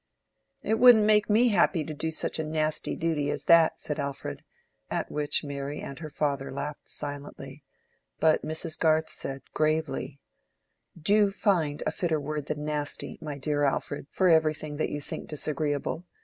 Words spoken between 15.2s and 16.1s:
disagreeable.